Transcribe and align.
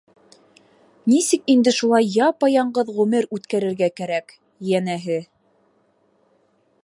Нисек 1.11 1.43
инде 1.55 1.73
шулай 1.79 2.07
япа-яңғыҙ 2.27 2.89
ғүмер 3.01 3.29
үткәрергә 3.37 3.91
кәрәк, 4.01 4.35
йәнәһе. 4.71 5.21